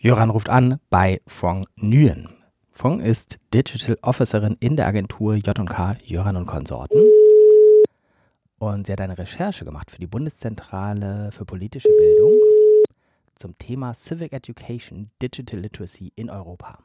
[0.00, 2.28] Jöran ruft an bei Fong Nguyen.
[2.70, 7.02] Fong ist Digital Officerin in der Agentur J&K Jöran und Konsorten.
[8.60, 12.32] Und sie hat eine Recherche gemacht für die Bundeszentrale für politische Bildung
[13.34, 16.78] zum Thema Civic Education, Digital Literacy in Europa.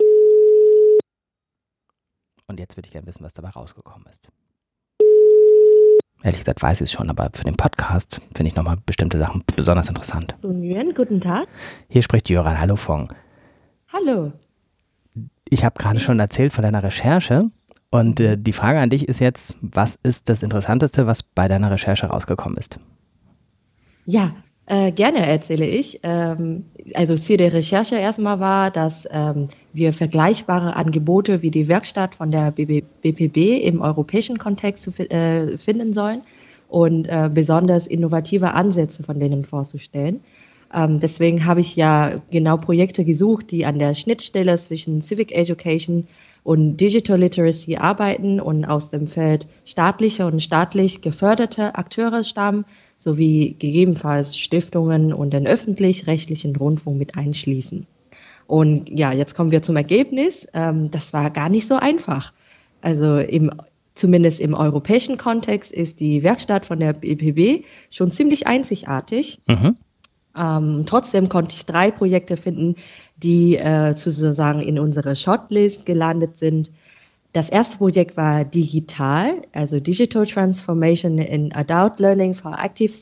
[2.47, 4.27] Und jetzt würde ich gerne wissen, was dabei rausgekommen ist.
[6.23, 9.43] Ehrlich gesagt weiß ich es schon, aber für den Podcast finde ich nochmal bestimmte Sachen
[9.55, 10.35] besonders interessant.
[10.73, 11.47] Nguyen, guten Tag.
[11.87, 12.59] Hier spricht Jöran.
[12.59, 13.13] Hallo Fong.
[13.91, 14.31] Hallo.
[15.47, 17.51] Ich habe gerade schon erzählt von deiner Recherche
[17.91, 21.69] und äh, die Frage an dich ist jetzt, was ist das Interessanteste, was bei deiner
[21.69, 22.79] Recherche rausgekommen ist?
[24.07, 24.31] Ja,
[24.65, 25.99] äh, gerne erzähle ich.
[26.01, 32.15] Ähm, also Ziel der Recherche erstmal war, dass ähm, wir vergleichbare Angebote wie die Werkstatt
[32.15, 36.23] von der BB BPB im europäischen Kontext zu, äh, finden sollen
[36.67, 40.21] und äh, besonders innovative Ansätze von denen vorzustellen.
[40.73, 46.07] Ähm, deswegen habe ich ja genau Projekte gesucht, die an der Schnittstelle zwischen Civic Education
[46.43, 52.65] und Digital Literacy arbeiten und aus dem Feld staatliche und staatlich geförderte Akteure stammen
[52.97, 57.85] sowie gegebenenfalls Stiftungen und den öffentlich-rechtlichen Rundfunk mit einschließen.
[58.47, 60.47] Und ja, jetzt kommen wir zum Ergebnis.
[60.53, 62.33] Ähm, das war gar nicht so einfach.
[62.81, 63.51] Also im,
[63.93, 69.39] zumindest im europäischen Kontext ist die Werkstatt von der BPB schon ziemlich einzigartig.
[69.47, 69.77] Mhm.
[70.37, 72.75] Ähm, trotzdem konnte ich drei Projekte finden,
[73.17, 76.71] die äh, sozusagen in unserer Shotlist gelandet sind.
[77.33, 82.93] Das erste Projekt war digital, also Digital Transformation in Adult Learning for Active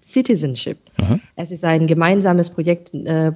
[0.00, 0.78] Citizenship.
[0.98, 1.20] Mhm.
[1.34, 3.32] Es ist ein gemeinsames Projekt, äh,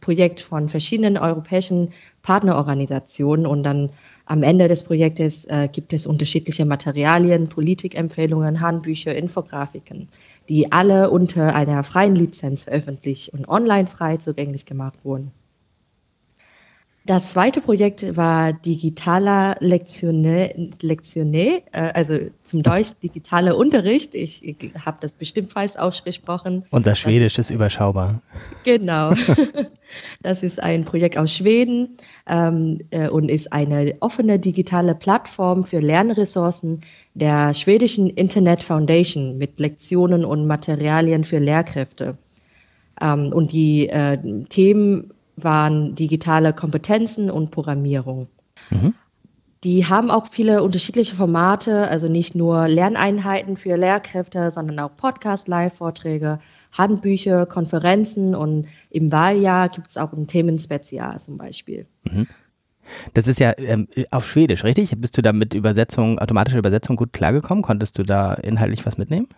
[0.00, 3.90] Projekt von verschiedenen europäischen Partnerorganisationen und dann
[4.30, 10.06] am Ende des Projektes äh, gibt es unterschiedliche Materialien, Politikempfehlungen, Handbücher, Infografiken,
[10.48, 15.32] die alle unter einer freien Lizenz veröffentlicht und online frei zugänglich gemacht wurden.
[17.06, 24.14] Das zweite Projekt war digitaler Lektioné, Lektioné äh, also zum Deutsch digitaler Unterricht.
[24.14, 26.66] Ich, ich habe das bestimmt falsch ausgesprochen.
[26.70, 28.20] Unser Schwedisch ist überschaubar.
[28.64, 29.14] Genau.
[30.22, 31.96] Das ist ein Projekt aus Schweden
[32.28, 36.82] ähm, äh, und ist eine offene digitale Plattform für Lernressourcen
[37.14, 42.18] der schwedischen Internet Foundation mit Lektionen und Materialien für Lehrkräfte.
[43.00, 44.16] Ähm, und die äh,
[44.48, 45.12] Themen
[45.44, 48.28] waren digitale Kompetenzen und Programmierung.
[48.70, 48.94] Mhm.
[49.62, 55.48] Die haben auch viele unterschiedliche Formate, also nicht nur Lerneinheiten für Lehrkräfte, sondern auch Podcast,
[55.48, 56.38] Live-Vorträge,
[56.72, 61.86] Handbücher, Konferenzen und im Wahljahr gibt es auch ein Themenspezial zum Beispiel.
[62.04, 62.26] Mhm.
[63.12, 64.94] Das ist ja ähm, auf Schwedisch, richtig?
[64.96, 67.62] Bist du da mit Übersetzung, automatischer Übersetzung gut klargekommen?
[67.62, 69.28] Konntest du da inhaltlich was mitnehmen?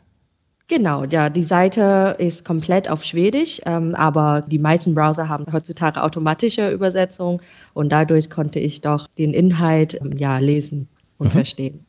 [0.74, 6.02] Genau, ja, die Seite ist komplett auf Schwedisch, ähm, aber die meisten Browser haben heutzutage
[6.02, 7.42] automatische Übersetzung
[7.74, 10.88] und dadurch konnte ich doch den Inhalt ähm, ja lesen
[11.18, 11.32] und mhm.
[11.32, 11.84] verstehen.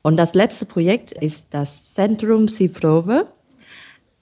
[0.00, 3.26] Und das letzte Projekt ist das Centrum Cifrowe.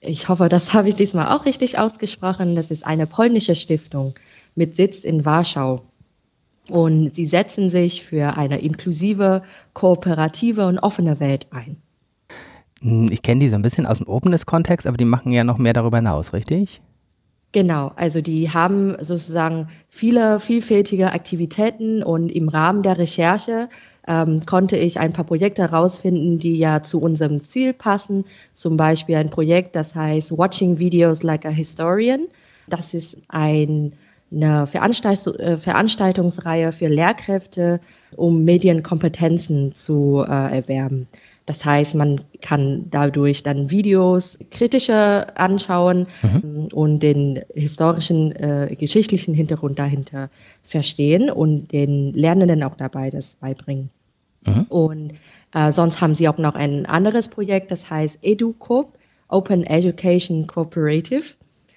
[0.01, 2.57] Ich hoffe, das habe ich diesmal auch richtig ausgesprochen.
[2.57, 4.15] Das ist eine polnische Stiftung
[4.55, 5.83] mit Sitz in Warschau.
[6.67, 11.77] Und sie setzen sich für eine inklusive, kooperative und offene Welt ein.
[12.85, 15.57] Hm, ich kenne die so ein bisschen aus dem Openness-Kontext, aber die machen ja noch
[15.57, 16.81] mehr darüber hinaus, richtig?
[17.51, 23.69] Genau, also die haben sozusagen viele vielfältige Aktivitäten und im Rahmen der Recherche
[24.07, 28.25] ähm, konnte ich ein paar Projekte herausfinden, die ja zu unserem Ziel passen.
[28.53, 32.27] Zum Beispiel ein Projekt, das heißt Watching Videos Like a Historian.
[32.67, 33.93] Das ist ein,
[34.31, 37.79] eine äh, Veranstaltungsreihe für Lehrkräfte,
[38.15, 41.07] um Medienkompetenzen zu äh, erwerben.
[41.45, 46.69] Das heißt, man kann dadurch dann Videos kritischer anschauen mhm.
[46.73, 50.29] und den historischen, äh, geschichtlichen Hintergrund dahinter
[50.63, 53.91] verstehen und den Lernenden auch dabei das beibringen.
[54.45, 54.63] Mhm.
[54.69, 55.13] Und
[55.53, 58.97] äh, sonst haben sie auch noch ein anderes Projekt, das heißt EduCoop,
[59.27, 61.35] Open Education Cooperative.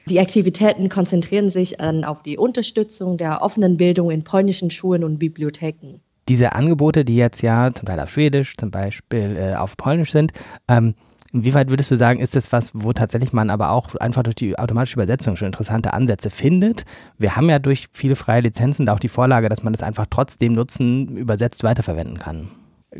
[0.09, 5.19] Die Aktivitäten konzentrieren sich dann auf die Unterstützung der offenen Bildung in polnischen Schulen und
[5.19, 10.13] Bibliotheken diese Angebote, die jetzt ja zum Teil auf Schwedisch, zum Beispiel äh, auf Polnisch
[10.13, 10.33] sind,
[10.69, 10.95] ähm,
[11.31, 14.59] Inwieweit würdest du sagen, ist das was, wo tatsächlich man aber auch einfach durch die
[14.59, 16.85] automatische Übersetzung schon interessante Ansätze findet?
[17.19, 20.07] Wir haben ja durch viele freie Lizenzen da auch die Vorlage, dass man das einfach
[20.09, 22.49] trotzdem nutzen, übersetzt weiterverwenden kann.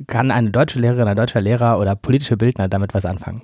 [0.07, 3.43] Kann eine deutsche Lehrerin, ein deutscher Lehrer oder politische Bildner damit was anfangen?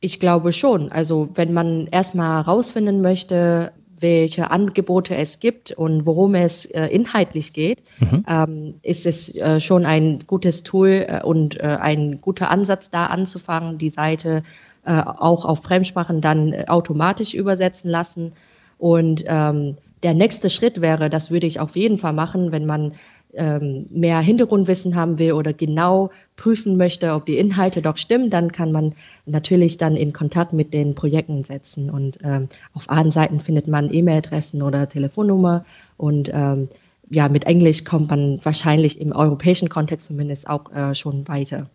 [0.00, 0.90] Ich glaube schon.
[0.90, 7.52] Also wenn man erstmal herausfinden möchte, welche Angebote es gibt und worum es äh, inhaltlich
[7.52, 8.24] geht, mhm.
[8.26, 13.06] ähm, ist es äh, schon ein gutes Tool äh, und äh, ein guter Ansatz da
[13.06, 14.42] anzufangen, die Seite
[14.84, 18.32] äh, auch auf Fremdsprachen dann automatisch übersetzen lassen.
[18.78, 22.92] Und ähm, der nächste Schritt wäre, das würde ich auf jeden Fall machen, wenn man
[23.34, 28.52] ähm, mehr Hintergrundwissen haben will oder genau prüfen möchte, ob die Inhalte doch stimmen, dann
[28.52, 28.94] kann man
[29.26, 31.90] natürlich dann in Kontakt mit den Projekten setzen.
[31.90, 35.64] Und ähm, auf allen Seiten findet man E-Mail-Adressen oder Telefonnummer.
[35.96, 36.68] Und ähm,
[37.10, 41.68] ja, mit Englisch kommt man wahrscheinlich im europäischen Kontext zumindest auch äh, schon weiter.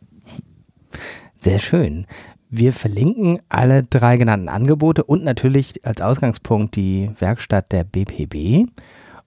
[1.38, 2.06] Sehr schön.
[2.50, 8.70] Wir verlinken alle drei genannten Angebote und natürlich als Ausgangspunkt die Werkstatt der BPB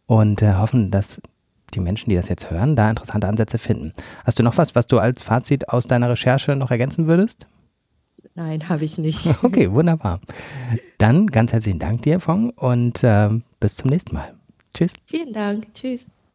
[0.07, 1.21] und äh, hoffen, dass
[1.70, 3.93] die Menschen, die das jetzt hören, da interessante Ansätze finden.
[4.25, 7.47] Hast du noch was, was du als Fazit aus deiner Recherche noch ergänzen würdest?
[8.35, 9.26] Nein, habe ich nicht.
[9.43, 10.20] Okay, wunderbar.
[10.99, 13.31] Dann ganz herzlichen Dank dir, Fong, und äh,
[13.61, 14.35] bis zum nächsten Mal.
[14.75, 14.93] Tschüss.
[15.06, 15.73] Vielen Dank.
[15.75, 16.09] Tschüss.